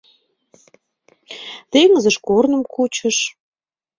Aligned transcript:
Теҥызыш 1.71 2.15
корным 2.27 2.61
кучыш. 2.73 3.17